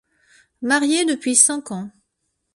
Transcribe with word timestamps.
Marié 0.63 1.05
depuis 1.05 1.35
cinq 1.35 1.69
ans. 1.69 1.91